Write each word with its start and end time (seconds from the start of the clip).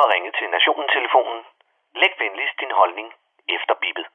har 0.00 0.08
ringet 0.14 0.34
til 0.38 0.48
Nationen-telefonen. 0.56 1.40
Læg 2.00 2.12
venligst 2.22 2.56
din 2.62 2.72
holdning 2.80 3.08
efter 3.56 3.74
bippet. 3.82 4.06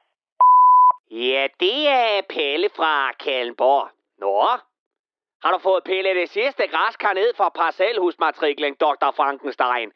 Ja, 1.10 1.46
det 1.60 1.88
er 1.88 2.22
Pelle 2.34 2.68
fra 2.76 3.12
Kalmborg. 3.12 3.88
Nå, 4.18 4.36
har 5.42 5.52
du 5.52 5.58
fået 5.58 5.84
pillet 5.84 6.16
det 6.16 6.28
sidste 6.30 6.66
græskar 6.66 7.12
ned 7.12 7.34
fra 7.34 7.48
parcelhusmatriklen, 7.48 8.74
Dr. 8.74 9.10
Frankenstein? 9.16 9.92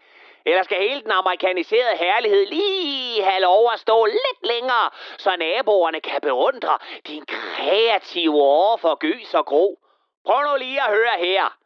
Eller 0.47 0.63
skal 0.63 0.79
hele 0.89 1.03
den 1.03 1.11
amerikaniserede 1.11 1.97
herlighed 1.97 2.47
lige 2.47 3.23
have 3.23 3.41
lov 3.41 3.71
at 3.73 3.81
stå 3.81 4.05
lidt 4.05 4.41
længere, 4.43 4.91
så 5.19 5.37
naboerne 5.37 6.01
kan 6.01 6.21
beundre 6.21 6.79
din 7.07 7.27
kreative 7.27 8.43
år 8.43 8.77
for 8.77 8.95
gys 8.95 9.35
og 9.35 9.47
gro? 9.47 9.79
Prøv 10.27 10.41
nu 10.43 10.57
lige 10.59 10.83
at 10.83 10.95
høre 10.97 11.17
her. 11.19 11.57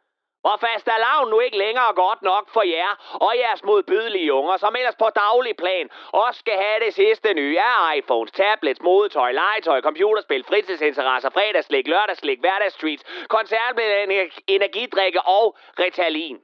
Hvor 0.41 0.57
fastelavn 0.65 1.29
nu 1.29 1.39
ikke 1.39 1.57
længere 1.57 1.93
godt 1.93 2.21
nok 2.21 2.49
for 2.49 2.61
jer 2.61 2.91
og 3.13 3.37
jeres 3.37 3.63
modbydelige 3.63 4.33
unger, 4.33 4.57
som 4.57 4.75
ellers 4.75 4.95
på 4.95 5.09
daglig 5.15 5.55
plan 5.57 5.89
også 6.11 6.39
skal 6.39 6.57
have 6.57 6.79
det 6.85 6.93
sidste 6.93 7.33
nye 7.33 7.59
af 7.59 7.95
iPhones, 7.97 8.31
tablets, 8.31 8.81
modetøj, 8.81 9.31
legetøj, 9.31 9.81
computerspil, 9.81 10.43
fritidsinteresser, 10.43 11.29
fredagslik, 11.29 11.87
lørdagslik, 11.87 12.39
hverdagstreets, 12.39 13.03
koncertbillede, 13.27 14.29
energidrikke 14.47 15.21
og 15.21 15.57
Ritalin. 15.79 16.37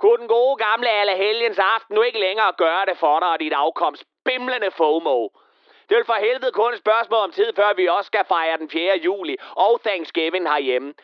Kunne 0.00 0.18
den 0.18 0.28
gode 0.28 0.56
gamle 0.56 0.88
Allehelgens 0.88 1.58
aften 1.58 1.94
nu 1.94 2.02
ikke 2.02 2.20
længere 2.20 2.52
gøre 2.52 2.86
det 2.86 2.98
for 2.98 3.18
dig 3.18 3.28
og 3.28 3.40
dit 3.40 3.52
afkomst 3.52 4.04
bimlende 4.24 4.70
FOMO? 4.70 5.28
Det 5.90 6.06
for 6.06 6.18
helvede 6.26 6.52
kun 6.52 6.72
et 6.74 6.78
spørgsmål 6.78 7.20
om 7.20 7.32
tid, 7.32 7.52
før 7.56 7.72
vi 7.76 7.88
også 7.88 8.06
skal 8.06 8.24
fejre 8.28 8.58
den 8.58 8.70
4. 8.70 8.96
juli 8.96 9.36
og 9.56 9.80
Thanksgiving 9.86 10.44
herhjemme. 10.52 10.94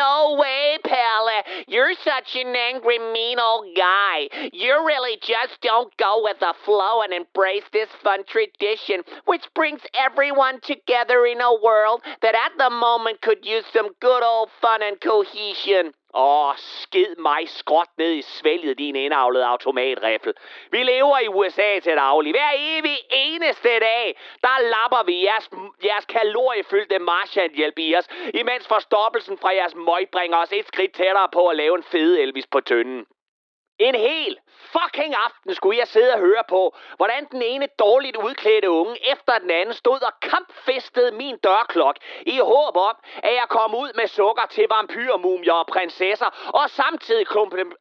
No 0.00 0.16
way, 0.42 0.66
Pelle. 0.90 1.38
You're 1.72 1.96
such 2.10 2.30
an 2.44 2.56
angry, 2.70 2.98
mean 3.16 3.38
old 3.50 3.68
guy. 3.88 4.16
You 4.62 4.72
really 4.90 5.16
just 5.34 5.54
don't 5.70 5.92
go 6.06 6.12
with 6.26 6.38
the 6.46 6.54
flow 6.64 6.94
and 7.04 7.12
embrace 7.22 7.66
this 7.76 7.90
fun 8.04 8.20
tradition, 8.34 8.98
which 9.30 9.44
brings 9.58 9.82
everyone 10.06 10.56
together 10.72 11.20
in 11.32 11.40
a 11.50 11.52
world 11.68 12.00
that 12.24 12.36
at 12.46 12.52
the 12.62 12.70
moment 12.70 13.20
could 13.26 13.42
use 13.56 13.66
some 13.76 13.88
good 14.08 14.22
old 14.32 14.48
fun 14.62 14.80
and 14.88 14.96
cohesion. 15.10 15.86
Åh, 16.14 16.52
skid 16.56 17.16
mig 17.18 17.48
skråt 17.48 17.88
ned 17.98 18.12
i 18.12 18.22
svælget, 18.22 18.78
din 18.78 18.96
indavlede 18.96 19.46
automatriffel. 19.46 20.34
Vi 20.70 20.82
lever 20.82 21.18
i 21.18 21.28
USA 21.28 21.78
til 21.80 21.96
daglig. 21.96 22.32
Hver 22.32 22.50
evig 22.58 22.98
eneste 23.10 23.68
dag, 23.68 24.18
der 24.42 24.62
lapper 24.74 25.02
vi 25.06 25.24
jeres, 25.24 25.50
jeres 25.84 26.04
kaloriefyldte 26.04 26.98
Marshall-hjælp 26.98 27.78
i 27.78 27.96
os, 27.96 28.08
imens 28.34 28.68
forstoppelsen 28.68 29.38
fra 29.38 29.54
jeres 29.54 29.74
møg 29.74 30.08
bringer 30.12 30.38
os 30.38 30.52
et 30.52 30.66
skridt 30.66 30.92
tættere 30.92 31.28
på 31.32 31.48
at 31.48 31.56
lave 31.56 31.76
en 31.76 31.82
fed 31.82 32.18
Elvis 32.18 32.46
på 32.46 32.60
tynden. 32.60 33.06
En 33.78 33.94
hel 33.94 34.38
fucking 34.72 35.14
aften 35.14 35.54
skulle 35.54 35.78
jeg 35.78 35.88
sidde 35.88 36.12
og 36.12 36.18
høre 36.18 36.44
på, 36.48 36.76
hvordan 36.96 37.24
den 37.32 37.42
ene 37.42 37.68
dårligt 37.78 38.16
udklædte 38.16 38.70
unge 38.70 39.12
efter 39.12 39.38
den 39.38 39.50
anden 39.50 39.74
stod 39.74 40.02
og 40.02 40.12
kampfestede 40.22 41.12
min 41.12 41.36
dørklok 41.36 41.96
i 42.26 42.38
håb 42.38 42.76
om, 42.76 42.96
at 43.16 43.34
jeg 43.34 43.46
kom 43.48 43.74
ud 43.74 43.92
med 43.94 44.06
sukker 44.06 44.46
til 44.50 44.66
vampyrmumier 44.70 45.52
og 45.52 45.66
prinsesser, 45.66 46.50
og 46.54 46.70
samtidig 46.70 47.26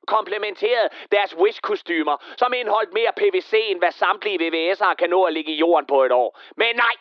komplementerede 0.07 0.89
deres 1.11 1.35
wish-kostymer, 1.35 2.23
som 2.37 2.53
indeholdt 2.53 2.93
mere 2.93 3.11
PVC 3.15 3.53
end 3.53 3.79
hvad 3.79 3.91
samtlige 3.91 4.39
VVS'ere 4.47 4.93
kan 4.93 5.09
nå 5.09 5.23
at 5.23 5.33
ligge 5.33 5.51
i 5.51 5.57
jorden 5.57 5.85
på 5.85 6.03
et 6.03 6.11
år. 6.11 6.39
Men 6.57 6.75
nej, 6.75 6.95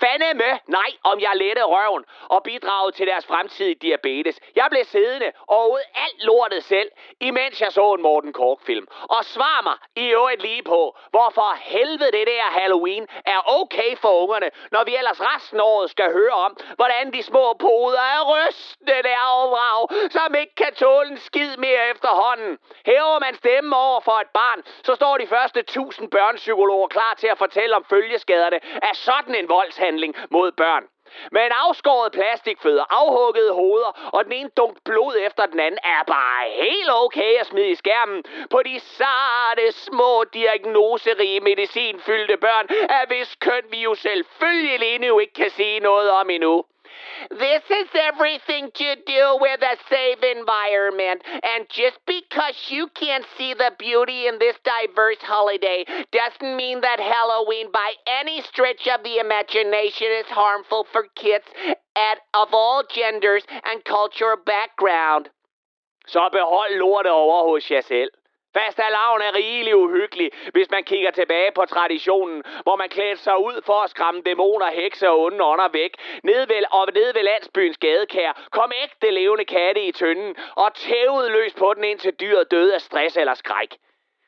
Fandeme 0.00 0.60
nej, 0.66 0.90
om 1.04 1.20
jeg 1.20 1.32
lette 1.34 1.62
røven 1.62 2.04
og 2.28 2.42
bidrage 2.42 2.92
til 2.92 3.06
deres 3.06 3.26
fremtidige 3.26 3.74
diabetes. 3.74 4.40
Jeg 4.56 4.66
blev 4.70 4.84
siddende 4.84 5.32
og 5.46 5.72
ud 5.72 5.82
alt 5.94 6.24
lortet 6.24 6.64
selv, 6.64 6.90
imens 7.20 7.60
jeg 7.60 7.72
så 7.72 7.92
en 7.92 8.02
Morten 8.02 8.32
Kork-film. 8.32 8.86
Og 9.02 9.24
svar 9.24 9.62
mig 9.62 9.76
i 10.04 10.08
øvrigt 10.08 10.42
lige 10.42 10.62
på, 10.62 10.96
hvorfor 11.10 11.56
helvede 11.60 12.12
det 12.12 12.26
der 12.26 12.44
Halloween 12.60 13.08
er 13.26 13.60
okay 13.60 13.96
for 13.96 14.22
ungerne, 14.22 14.50
når 14.70 14.84
vi 14.84 14.96
ellers 14.96 15.20
resten 15.20 15.60
af 15.60 15.64
året 15.64 15.90
skal 15.90 16.12
høre 16.12 16.32
om, 16.46 16.56
hvordan 16.74 17.12
de 17.12 17.22
små 17.22 17.52
poder 17.52 18.00
er 18.16 18.22
rystende 18.32 19.02
der 19.08 19.18
overvrag, 19.34 20.10
som 20.10 20.34
ikke 20.34 20.54
kan 20.54 20.74
tåle 20.74 21.10
en 21.10 21.18
skid 21.18 21.56
mere 21.56 21.90
efterhånden. 21.90 22.58
Hæver 22.86 23.18
man 23.20 23.34
stemme 23.34 23.76
over 23.76 24.00
for 24.00 24.16
et 24.24 24.28
barn, 24.34 24.62
så 24.82 24.94
står 24.94 25.18
de 25.18 25.26
første 25.26 25.62
tusind 25.62 26.10
børnepsykologer 26.10 26.88
klar 26.88 27.14
til 27.18 27.26
at 27.26 27.38
fortælle 27.38 27.76
om 27.76 27.84
følgeskaderne 27.84 28.58
af 28.82 28.96
sådan 28.96 29.34
en 29.34 29.48
volds 29.48 29.78
voldshandling 29.84 30.14
mod 30.30 30.52
børn. 30.52 30.84
Med 31.32 31.42
en 31.46 31.52
afskåret 31.66 32.12
plastikfødder, 32.12 32.84
afhuggede 32.90 33.52
hoveder 33.52 34.10
og 34.12 34.24
den 34.24 34.32
ene 34.32 34.50
dunk 34.56 34.76
blod 34.84 35.16
efter 35.26 35.46
den 35.46 35.60
anden 35.60 35.80
er 35.84 36.02
bare 36.06 36.50
helt 36.50 36.90
okay 37.04 37.40
at 37.40 37.46
smide 37.46 37.70
i 37.70 37.74
skærmen 37.74 38.24
på 38.50 38.62
de 38.62 38.80
sarte, 38.80 39.72
små, 39.72 40.24
diagnoserige, 40.34 41.40
medicinfyldte 41.40 42.36
børn, 42.36 42.66
af 42.88 43.06
hvis 43.06 43.36
køn 43.40 43.64
vi 43.70 43.82
jo 43.82 43.94
selvfølgelig 43.94 44.94
endnu 44.94 45.18
ikke 45.18 45.34
kan 45.34 45.50
sige 45.50 45.80
noget 45.80 46.10
om 46.10 46.30
endnu. 46.30 46.64
This 47.30 47.62
has 47.68 47.88
everything 47.94 48.70
to 48.74 48.96
do 49.06 49.38
with 49.40 49.60
a 49.62 49.76
safe 49.88 50.22
environment. 50.22 51.22
And 51.42 51.68
just 51.68 51.98
because 52.06 52.56
you 52.68 52.88
can't 52.94 53.26
see 53.36 53.54
the 53.54 53.72
beauty 53.78 54.26
in 54.26 54.38
this 54.38 54.56
diverse 54.64 55.20
holiday 55.20 55.84
doesn't 56.12 56.56
mean 56.56 56.80
that 56.80 57.00
Halloween, 57.00 57.70
by 57.72 57.92
any 58.06 58.42
stretch 58.42 58.86
of 58.88 59.02
the 59.04 59.18
imagination, 59.18 60.08
is 60.20 60.26
harmful 60.26 60.86
for 60.92 61.06
kids 61.14 61.44
at, 61.96 62.18
of 62.34 62.48
all 62.52 62.82
genders 62.88 63.44
and 63.64 63.84
cultural 63.84 64.36
background. 64.44 65.30
Så 66.06 66.28
behold 66.30 66.70
lortet 66.76 67.12
over 67.12 67.48
hos 67.48 67.64
jer 67.64 67.80
selv. 67.80 68.10
Fastelavn 68.56 69.22
er 69.22 69.34
rigelig 69.34 69.76
uhyggelig, 69.76 70.30
hvis 70.52 70.70
man 70.70 70.84
kigger 70.84 71.10
tilbage 71.10 71.52
på 71.52 71.64
traditionen, 71.64 72.42
hvor 72.62 72.76
man 72.76 72.88
klædte 72.88 73.22
sig 73.22 73.38
ud 73.38 73.62
for 73.66 73.78
at 73.82 73.90
skræmme 73.90 74.22
dæmoner, 74.26 74.70
hekse 74.70 75.10
og 75.10 75.20
onde 75.20 75.44
ånder 75.44 75.68
væk. 75.68 75.92
Ned 76.22 76.46
ved, 76.46 76.62
og 76.70 76.88
ned 76.94 77.12
ved 77.12 77.22
landsbyens 77.22 77.78
gadekær 77.78 78.32
kom 78.50 78.72
ægte 78.82 79.10
levende 79.10 79.44
katte 79.44 79.82
i 79.82 79.92
tønden 79.92 80.36
og 80.56 80.74
tævede 80.74 81.28
løs 81.30 81.54
på 81.54 81.74
den 81.74 81.84
indtil 81.84 82.12
dyret 82.20 82.50
døde 82.50 82.74
af 82.74 82.80
stress 82.80 83.16
eller 83.16 83.34
skræk. 83.34 83.76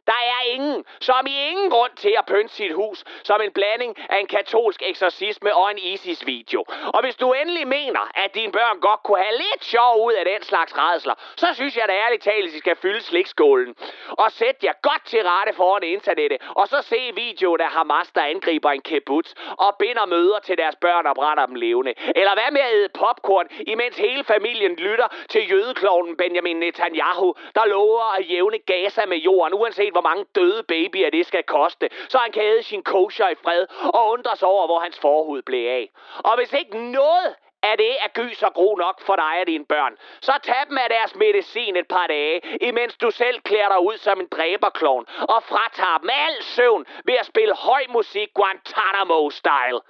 Der 0.06 0.20
er 0.34 0.40
ingen, 0.54 0.84
som 1.00 1.26
i 1.26 1.48
ingen 1.50 1.70
grund 1.70 1.92
til 1.96 2.14
at 2.18 2.26
pynte 2.26 2.54
sit 2.54 2.74
hus 2.74 3.04
som 3.24 3.40
en 3.40 3.52
blanding 3.52 3.96
af 4.10 4.18
en 4.18 4.26
katolsk 4.26 4.82
eksorcisme 4.82 5.56
og 5.56 5.70
en 5.70 5.78
ISIS-video. 5.78 6.64
Og 6.94 7.00
hvis 7.02 7.16
du 7.16 7.32
endelig 7.32 7.68
mener, 7.68 8.10
at 8.14 8.34
dine 8.34 8.52
børn 8.52 8.80
godt 8.80 9.02
kunne 9.02 9.22
have 9.22 9.36
lidt 9.36 9.64
sjov 9.64 10.06
ud 10.06 10.12
af 10.12 10.24
den 10.24 10.42
slags 10.42 10.78
redsler, 10.78 11.14
så 11.36 11.46
synes 11.54 11.76
jeg 11.76 11.88
da 11.88 11.92
ærligt 11.92 12.22
talt, 12.22 12.48
at 12.48 12.54
I 12.54 12.58
skal 12.58 12.76
fylde 12.76 13.02
slikskålen. 13.02 13.74
Og 14.10 14.32
sæt 14.32 14.64
jer 14.64 14.72
godt 14.82 15.04
til 15.06 15.22
rette 15.22 15.52
foran 15.52 15.82
internettet, 15.82 16.38
og 16.56 16.68
så 16.68 16.82
se 16.82 17.12
videoen 17.14 17.60
af 17.60 17.70
Hamas, 17.70 18.10
der 18.14 18.22
angriber 18.22 18.70
en 18.70 18.80
kibbutz 18.80 19.30
og 19.58 19.76
binder 19.78 20.06
møder 20.06 20.38
til 20.38 20.58
deres 20.58 20.76
børn 20.76 21.06
og 21.06 21.14
brænder 21.14 21.46
dem 21.46 21.54
levende. 21.54 21.94
Eller 22.16 22.34
hvad 22.34 22.50
med 22.52 22.60
at 22.60 22.74
æde 22.74 22.88
popcorn, 22.88 23.46
imens 23.66 23.96
hele 23.96 24.24
familien 24.24 24.74
lytter 24.76 25.08
til 25.28 25.50
jødeklovnen 25.50 26.16
Benjamin 26.16 26.56
Netanyahu, 26.56 27.34
der 27.54 27.64
lover 27.64 28.16
at 28.18 28.30
jævne 28.30 28.58
Gaza 28.58 29.06
med 29.06 29.16
jorden, 29.16 29.54
uanset 29.54 29.95
hvor 29.96 30.08
mange 30.10 30.24
døde 30.34 30.62
babyer 30.62 31.10
det 31.10 31.26
skal 31.26 31.42
koste, 31.42 31.88
så 32.08 32.18
han 32.18 32.32
kan 32.32 32.42
æde 32.42 32.62
sin 32.62 32.82
kosher 32.82 33.28
i 33.28 33.34
fred 33.34 33.66
og 33.94 34.10
undre 34.10 34.36
sig 34.36 34.48
over, 34.48 34.66
hvor 34.66 34.80
hans 34.80 34.98
forhud 35.00 35.42
blev 35.42 35.68
af. 35.68 35.90
Og 36.18 36.36
hvis 36.36 36.52
ikke 36.52 36.78
noget 36.78 37.34
er 37.62 37.76
det 37.76 37.92
er 38.04 38.08
gys 38.14 38.42
og 38.42 38.54
gro 38.54 38.74
nok 38.74 39.00
for 39.06 39.16
dig 39.16 39.34
og 39.40 39.46
dine 39.46 39.64
børn, 39.64 39.96
så 40.20 40.32
tag 40.42 40.62
dem 40.68 40.78
af 40.78 40.88
deres 40.88 41.14
medicin 41.14 41.76
et 41.76 41.88
par 41.88 42.06
dage, 42.06 42.40
imens 42.60 42.96
du 42.96 43.10
selv 43.10 43.40
klæder 43.40 43.68
dig 43.68 43.80
ud 43.80 43.96
som 43.96 44.20
en 44.20 44.28
dræberklovn 44.36 45.06
og 45.28 45.42
fratager 45.42 45.98
dem 45.98 46.10
al 46.12 46.42
søvn 46.42 46.86
ved 47.04 47.14
at 47.14 47.26
spille 47.26 47.54
høj 47.54 47.82
musik 47.88 48.28
Guantanamo-style. 48.38 49.80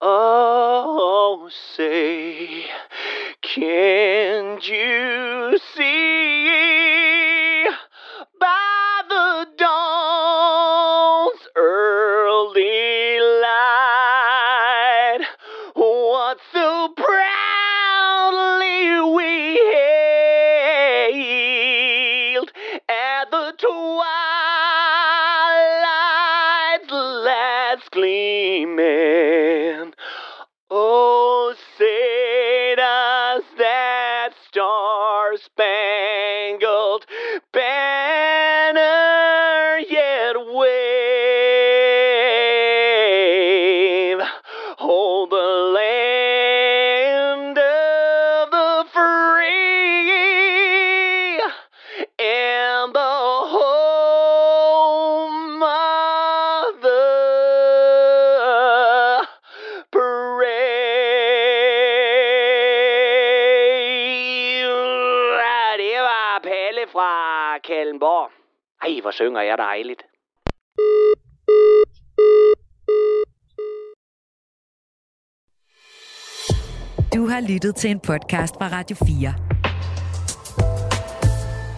Oh, 0.00 1.48
say, 1.48 2.66
can 3.42 4.60
you 4.60 5.58
what 16.26 16.40
so 16.52 16.88
proudly 16.96 17.14
we 19.14 19.30
hailed 22.34 22.50
at 22.88 23.30
the 23.30 23.52
twilight's 23.56 23.70
last 26.90 27.88
gleaming. 27.92 29.94
Oh, 30.68 31.54
say 31.78 32.74
does 32.74 33.44
that 33.58 34.30
star-spangled 34.48 37.06
banner 37.52 37.85
fra 66.96 67.58
Kallenborg. 67.58 68.30
Ej, 68.82 69.00
hvor 69.00 69.10
synger 69.10 69.40
jeg 69.40 69.58
dejligt. 69.58 70.02
Du 77.14 77.26
har 77.26 77.40
lyttet 77.52 77.76
til 77.76 77.90
en 77.90 78.00
podcast 78.00 78.54
fra 78.54 78.68
Radio 78.76 78.96
4. 78.96 79.34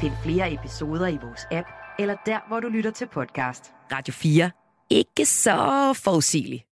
Find 0.00 0.12
flere 0.24 0.52
episoder 0.52 1.08
i 1.08 1.18
vores 1.22 1.46
app, 1.50 1.68
eller 1.98 2.16
der, 2.26 2.38
hvor 2.48 2.60
du 2.60 2.68
lytter 2.68 2.90
til 2.90 3.08
podcast. 3.08 3.72
Radio 3.92 4.12
4. 4.12 4.50
Ikke 4.90 5.26
så 5.26 5.56
forudsigeligt. 6.04 6.67